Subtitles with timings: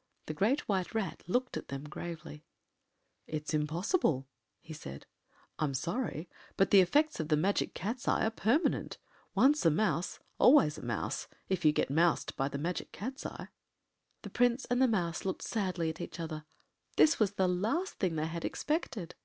[0.26, 2.46] ”The Great White Rat looked at them gravely.
[3.26, 4.28] “It’s impossible,”
[4.60, 5.04] he said.
[5.58, 8.98] “I am sorry, but the effects of the Magic Cat’s eye are permanent.
[9.34, 13.48] Once a mouse, always a mouse, if you get moused by the Magic Cat’s eye.”
[14.22, 16.44] The Prince and the Mouse looked sadly at each other.
[16.96, 19.16] This was the last thing they had expected.